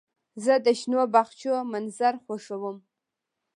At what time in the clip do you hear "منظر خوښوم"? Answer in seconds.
1.71-2.77